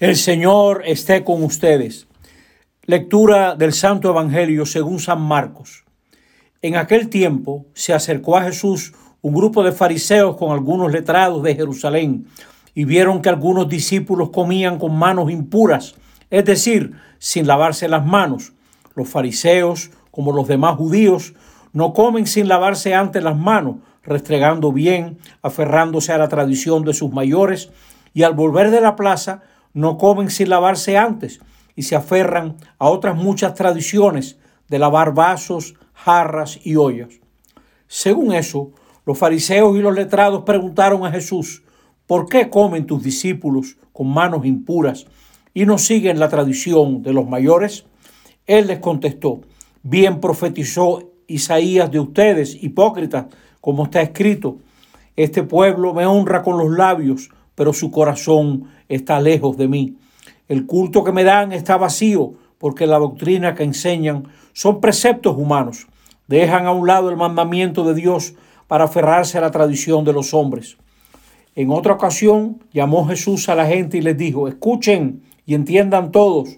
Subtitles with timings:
[0.00, 2.08] El Señor esté con ustedes.
[2.84, 5.84] Lectura del Santo Evangelio según San Marcos.
[6.62, 11.54] En aquel tiempo se acercó a Jesús un grupo de fariseos con algunos letrados de
[11.54, 12.26] Jerusalén
[12.74, 15.94] y vieron que algunos discípulos comían con manos impuras,
[16.28, 18.52] es decir, sin lavarse las manos.
[18.96, 21.34] Los fariseos, como los demás judíos,
[21.72, 27.12] no comen sin lavarse antes las manos, restregando bien, aferrándose a la tradición de sus
[27.12, 27.70] mayores,
[28.12, 29.42] y al volver de la plaza,
[29.74, 31.40] no comen sin lavarse antes
[31.76, 34.38] y se aferran a otras muchas tradiciones
[34.68, 37.20] de lavar vasos, jarras y ollas.
[37.86, 38.70] Según eso,
[39.04, 41.62] los fariseos y los letrados preguntaron a Jesús,
[42.06, 45.06] ¿por qué comen tus discípulos con manos impuras
[45.52, 47.84] y no siguen la tradición de los mayores?
[48.46, 49.42] Él les contestó,
[49.82, 53.26] bien profetizó Isaías de ustedes, hipócritas,
[53.60, 54.58] como está escrito,
[55.16, 59.96] este pueblo me honra con los labios, pero su corazón está lejos de mí.
[60.48, 65.86] El culto que me dan está vacío porque la doctrina que enseñan son preceptos humanos.
[66.28, 68.34] Dejan a un lado el mandamiento de Dios
[68.66, 70.76] para aferrarse a la tradición de los hombres.
[71.54, 76.56] En otra ocasión llamó Jesús a la gente y les dijo, escuchen y entiendan todos,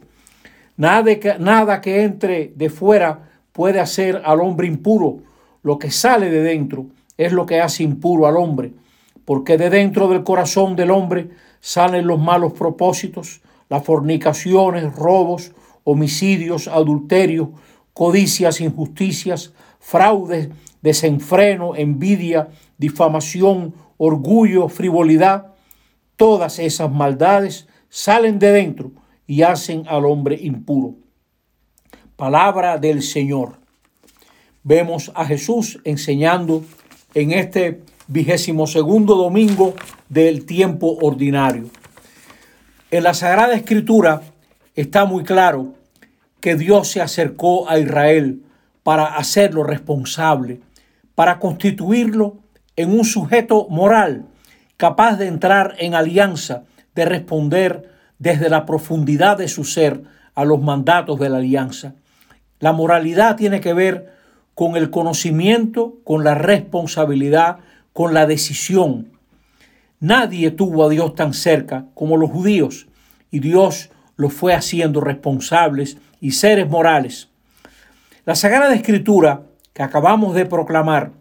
[0.76, 5.18] nada que, nada que entre de fuera puede hacer al hombre impuro,
[5.62, 6.86] lo que sale de dentro
[7.18, 8.72] es lo que hace impuro al hombre
[9.26, 11.28] porque de dentro del corazón del hombre
[11.60, 15.52] salen los malos propósitos, las fornicaciones, robos,
[15.84, 17.48] homicidios, adulterios,
[17.92, 20.48] codicias, injusticias, fraudes,
[20.80, 25.54] desenfreno, envidia, difamación, orgullo, frivolidad.
[26.16, 28.92] Todas esas maldades salen de dentro
[29.26, 30.94] y hacen al hombre impuro.
[32.14, 33.58] Palabra del Señor.
[34.62, 36.64] Vemos a Jesús enseñando
[37.14, 39.74] en este vigésimo segundo domingo
[40.08, 41.70] del tiempo ordinario.
[42.90, 44.22] En la Sagrada Escritura
[44.74, 45.74] está muy claro
[46.40, 48.42] que Dios se acercó a Israel
[48.82, 50.60] para hacerlo responsable,
[51.14, 52.36] para constituirlo
[52.76, 54.26] en un sujeto moral
[54.76, 60.02] capaz de entrar en alianza, de responder desde la profundidad de su ser
[60.34, 61.94] a los mandatos de la alianza.
[62.60, 64.14] La moralidad tiene que ver
[64.54, 67.58] con el conocimiento, con la responsabilidad,
[67.96, 69.08] con la decisión.
[70.00, 72.88] Nadie tuvo a Dios tan cerca como los judíos
[73.30, 77.30] y Dios los fue haciendo responsables y seres morales.
[78.26, 81.12] La Sagrada Escritura que acabamos de proclamar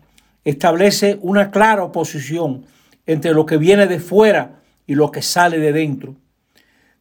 [0.44, 2.66] establece una clara oposición
[3.06, 6.16] entre lo que viene de fuera y lo que sale de dentro.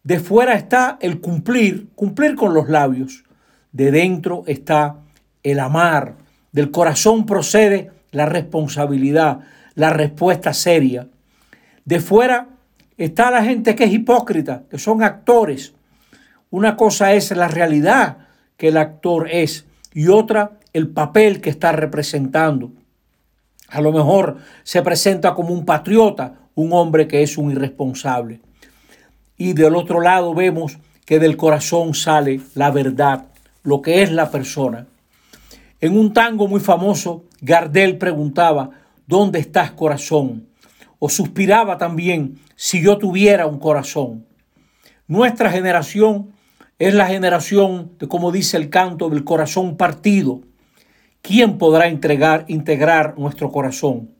[0.04, 3.24] De fuera está el cumplir, cumplir con los labios.
[3.72, 4.98] De dentro está
[5.42, 6.14] el amar.
[6.52, 9.40] Del corazón procede la responsabilidad,
[9.74, 11.08] la respuesta seria.
[11.84, 12.48] De fuera
[12.96, 15.74] está la gente que es hipócrita, que son actores.
[16.50, 18.18] Una cosa es la realidad
[18.56, 22.72] que el actor es y otra el papel que está representando.
[23.68, 28.40] A lo mejor se presenta como un patriota, un hombre que es un irresponsable.
[29.36, 33.26] Y del otro lado vemos que del corazón sale la verdad,
[33.62, 34.86] lo que es la persona.
[35.80, 38.70] En un tango muy famoso, Gardel preguntaba,
[39.06, 40.48] ¿dónde estás corazón?
[40.98, 44.26] O suspiraba también, si yo tuviera un corazón.
[45.06, 46.32] Nuestra generación
[46.78, 50.40] es la generación de, como dice el canto, del corazón partido.
[51.22, 54.10] ¿Quién podrá entregar, integrar nuestro corazón?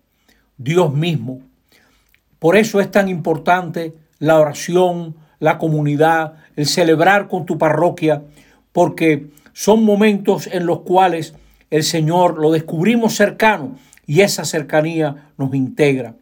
[0.57, 1.41] Dios mismo.
[2.39, 8.23] Por eso es tan importante la oración, la comunidad, el celebrar con tu parroquia,
[8.73, 11.35] porque son momentos en los cuales
[11.71, 13.77] el Señor lo descubrimos cercano
[14.07, 16.17] y esa cercanía nos integra.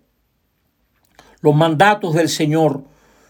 [1.40, 2.84] Los mandatos del Señor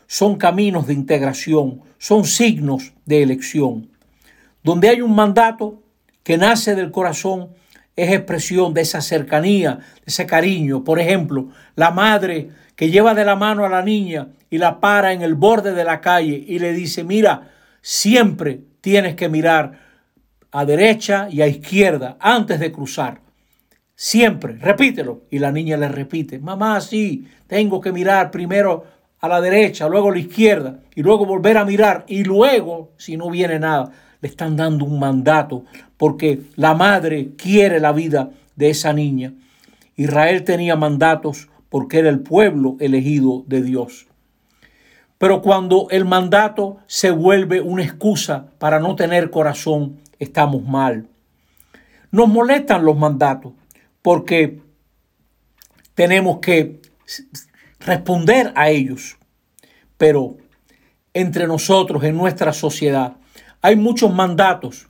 [0.07, 3.91] son caminos de integración, son signos de elección.
[4.63, 5.83] Donde hay un mandato
[6.23, 7.51] que nace del corazón,
[7.97, 10.85] es expresión de esa cercanía, de ese cariño.
[10.85, 15.13] Por ejemplo, la madre que lleva de la mano a la niña y la para
[15.13, 17.51] en el borde de la calle y le dice, mira,
[17.81, 19.81] siempre tienes que mirar
[20.51, 23.21] a derecha y a izquierda antes de cruzar.
[24.05, 25.23] Siempre, repítelo.
[25.31, 28.85] Y la niña le repite, mamá, sí, tengo que mirar primero
[29.21, 33.17] a la derecha, luego a la izquierda, y luego volver a mirar, y luego, si
[33.17, 35.63] no viene nada, le están dando un mandato,
[35.97, 39.35] porque la madre quiere la vida de esa niña.
[39.95, 44.09] Israel tenía mandatos porque era el pueblo elegido de Dios.
[45.17, 51.07] Pero cuando el mandato se vuelve una excusa para no tener corazón, estamos mal.
[52.11, 53.53] Nos molestan los mandatos,
[54.03, 54.61] porque
[55.95, 56.81] tenemos que
[57.81, 59.17] responder a ellos.
[59.97, 60.37] Pero
[61.15, 63.17] entre nosotros, en nuestra sociedad.
[63.61, 64.87] Hay muchos mandatos.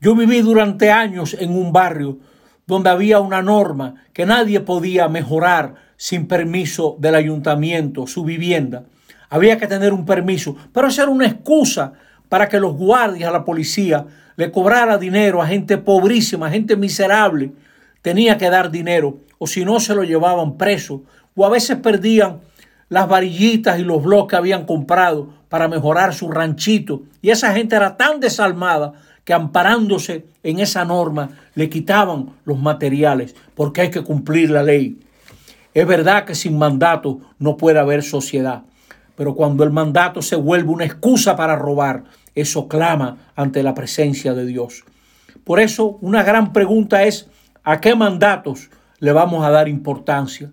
[0.00, 2.18] Yo viví durante años en un barrio
[2.66, 8.84] donde había una norma que nadie podía mejorar sin permiso del ayuntamiento, su vivienda.
[9.30, 11.92] Había que tener un permiso, pero esa era una excusa
[12.28, 14.06] para que los guardias, la policía,
[14.36, 17.52] le cobrara dinero a gente pobrísima, a gente miserable.
[18.04, 21.04] Tenía que dar dinero, o si no se lo llevaban preso,
[21.34, 22.42] o a veces perdían
[22.90, 27.04] las varillitas y los bloques que habían comprado para mejorar su ranchito.
[27.22, 28.92] Y esa gente era tan desalmada
[29.24, 34.98] que amparándose en esa norma le quitaban los materiales porque hay que cumplir la ley.
[35.72, 38.64] Es verdad que sin mandato no puede haber sociedad,
[39.16, 42.04] pero cuando el mandato se vuelve una excusa para robar,
[42.34, 44.84] eso clama ante la presencia de Dios.
[45.42, 47.30] Por eso una gran pregunta es,
[47.64, 48.70] ¿a qué mandatos
[49.00, 50.52] le vamos a dar importancia?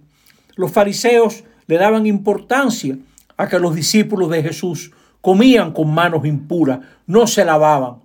[0.55, 2.97] Los fariseos le daban importancia
[3.37, 4.91] a que los discípulos de Jesús
[5.21, 7.97] comían con manos impuras, no se lavaban.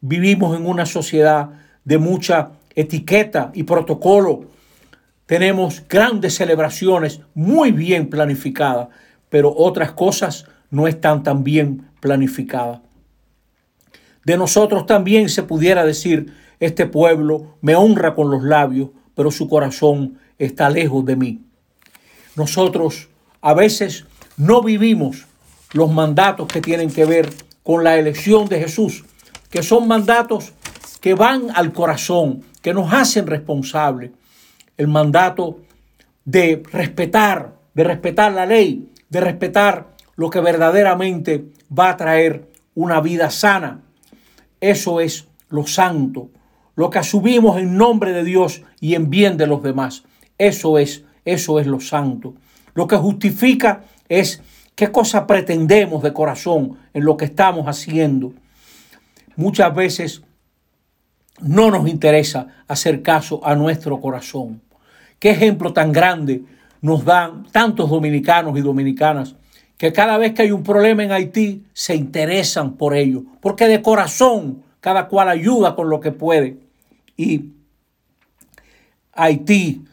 [0.00, 1.50] Vivimos en una sociedad
[1.84, 4.46] de mucha etiqueta y protocolo.
[5.26, 8.88] Tenemos grandes celebraciones muy bien planificadas,
[9.28, 12.80] pero otras cosas no están tan bien planificadas.
[14.24, 19.48] De nosotros también se pudiera decir, este pueblo me honra con los labios, pero su
[19.48, 21.40] corazón está lejos de mí.
[22.36, 23.08] Nosotros
[23.40, 24.04] a veces
[24.36, 25.26] no vivimos
[25.72, 27.30] los mandatos que tienen que ver
[27.62, 29.04] con la elección de Jesús,
[29.50, 30.52] que son mandatos
[31.00, 34.10] que van al corazón, que nos hacen responsables.
[34.76, 35.60] El mandato
[36.24, 41.46] de respetar, de respetar la ley, de respetar lo que verdaderamente
[41.76, 43.80] va a traer una vida sana.
[44.60, 46.28] Eso es lo santo,
[46.76, 50.04] lo que asumimos en nombre de Dios y en bien de los demás.
[50.38, 52.34] Eso es, eso es lo santo.
[52.74, 54.42] Lo que justifica es
[54.74, 58.32] qué cosa pretendemos de corazón en lo que estamos haciendo
[59.40, 60.22] muchas veces
[61.40, 64.60] no nos interesa hacer caso a nuestro corazón.
[65.18, 66.42] Qué ejemplo tan grande
[66.82, 69.36] nos dan tantos dominicanos y dominicanas
[69.78, 73.80] que cada vez que hay un problema en Haití se interesan por ello, porque de
[73.80, 76.58] corazón cada cual ayuda con lo que puede.
[77.16, 77.52] Y
[79.12, 79.84] Haití,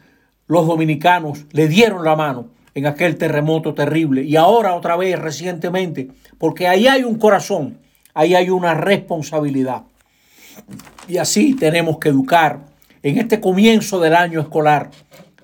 [0.46, 6.08] los dominicanos le dieron la mano en aquel terremoto terrible y ahora otra vez recientemente,
[6.38, 7.78] porque ahí hay un corazón
[8.18, 9.84] ahí hay una responsabilidad.
[11.06, 12.66] Y así tenemos que educar.
[13.04, 14.90] En este comienzo del año escolar,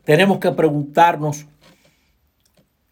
[0.05, 1.46] tenemos que preguntarnos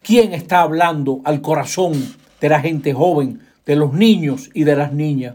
[0.01, 4.93] quién está hablando al corazón de la gente joven, de los niños y de las
[4.93, 5.35] niñas.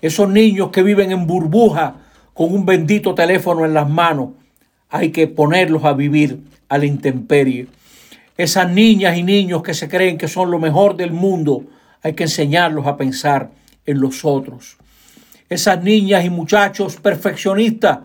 [0.00, 1.96] Esos niños que viven en burbuja
[2.34, 4.30] con un bendito teléfono en las manos,
[4.88, 7.68] hay que ponerlos a vivir a la intemperie.
[8.36, 11.64] Esas niñas y niños que se creen que son lo mejor del mundo,
[12.02, 13.50] hay que enseñarlos a pensar
[13.84, 14.78] en los otros.
[15.48, 17.98] Esas niñas y muchachos perfeccionistas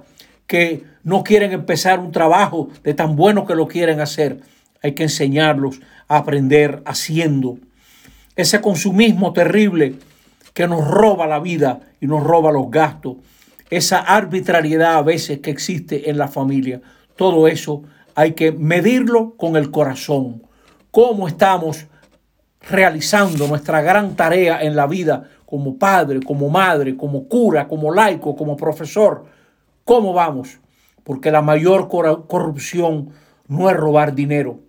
[0.47, 4.41] que no quieren empezar un trabajo de tan bueno que lo quieren hacer,
[4.83, 7.57] hay que enseñarlos a aprender haciendo.
[8.35, 9.95] Ese consumismo terrible
[10.55, 13.17] que nos roba la vida y nos roba los gastos,
[13.69, 16.81] esa arbitrariedad a veces que existe en la familia,
[17.15, 17.83] todo eso
[18.15, 20.41] hay que medirlo con el corazón.
[20.89, 21.85] ¿Cómo estamos
[22.69, 28.35] realizando nuestra gran tarea en la vida como padre, como madre, como cura, como laico,
[28.35, 29.25] como profesor.
[29.83, 30.59] ¿Cómo vamos?
[31.03, 33.09] Porque la mayor corrupción
[33.47, 34.59] no es robar dinero.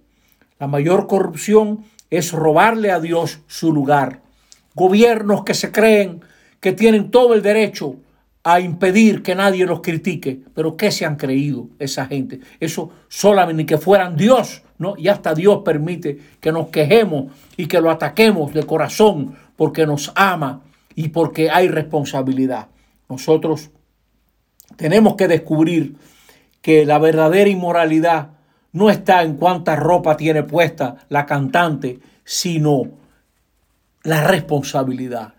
[0.59, 4.21] La mayor corrupción es robarle a Dios su lugar.
[4.77, 6.21] Gobiernos que se creen
[6.61, 7.97] que tienen todo el derecho
[8.45, 10.39] a impedir que nadie los critique.
[10.55, 12.41] Pero ¿qué se han creído esa gente?
[12.61, 14.95] Eso solamente que fueran Dios, ¿no?
[14.99, 20.13] Y hasta Dios permite que nos quejemos y que lo ataquemos de corazón porque nos
[20.15, 20.61] ama
[20.95, 22.69] y porque hay responsabilidad.
[23.09, 23.71] Nosotros
[24.77, 25.97] tenemos que descubrir
[26.61, 28.29] que la verdadera inmoralidad
[28.73, 33.06] no está en cuánta ropa tiene puesta la cantante, sino
[34.07, 35.35] la responsabilidad,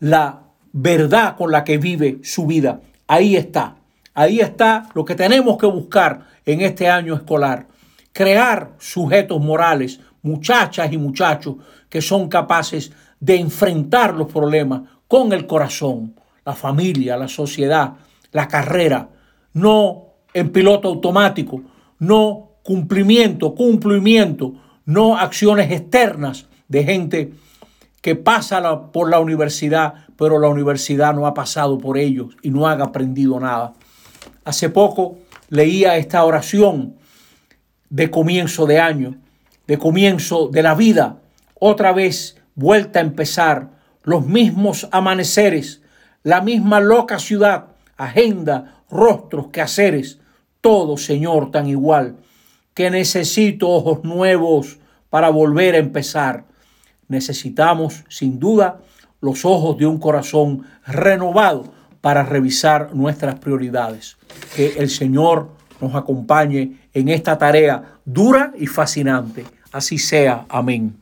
[0.00, 2.80] la verdad con la que vive su vida.
[3.06, 3.76] Ahí está.
[4.14, 7.66] Ahí está lo que tenemos que buscar en este año escolar.
[8.12, 11.56] Crear sujetos morales, muchachas y muchachos
[11.88, 17.94] que son capaces de enfrentar los problemas con el corazón, la familia, la sociedad,
[18.32, 19.08] la carrera,
[19.54, 21.62] no en piloto automático,
[21.98, 27.32] no cumplimiento, cumplimiento, no acciones externas de gente
[28.00, 32.66] que pasa por la universidad, pero la universidad no ha pasado por ellos y no
[32.66, 33.74] han aprendido nada.
[34.44, 36.96] Hace poco leía esta oración
[37.90, 39.16] de comienzo de año,
[39.66, 41.18] de comienzo de la vida.
[41.58, 43.70] Otra vez vuelta a empezar,
[44.02, 45.82] los mismos amaneceres,
[46.22, 47.66] la misma loca ciudad,
[47.96, 50.18] agenda, rostros, quehaceres,
[50.60, 52.16] todo, Señor, tan igual,
[52.74, 54.78] que necesito ojos nuevos
[55.10, 56.44] para volver a empezar.
[57.10, 58.80] Necesitamos, sin duda,
[59.20, 61.64] los ojos de un corazón renovado
[62.00, 64.16] para revisar nuestras prioridades.
[64.54, 65.50] Que el Señor
[65.80, 69.44] nos acompañe en esta tarea dura y fascinante.
[69.72, 70.46] Así sea.
[70.48, 70.96] Amén.